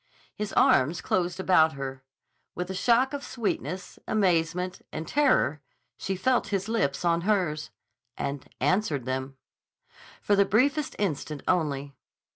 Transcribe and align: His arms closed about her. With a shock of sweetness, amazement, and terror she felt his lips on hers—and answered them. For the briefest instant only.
His 0.33 0.51
arms 0.53 0.99
closed 0.99 1.39
about 1.39 1.73
her. 1.73 2.01
With 2.55 2.71
a 2.71 2.73
shock 2.73 3.13
of 3.13 3.23
sweetness, 3.23 3.99
amazement, 4.07 4.81
and 4.91 5.07
terror 5.07 5.61
she 5.95 6.15
felt 6.15 6.47
his 6.47 6.67
lips 6.67 7.05
on 7.05 7.21
hers—and 7.21 8.49
answered 8.59 9.05
them. 9.05 9.37
For 10.19 10.35
the 10.35 10.43
briefest 10.43 10.95
instant 10.97 11.43
only. 11.47 11.93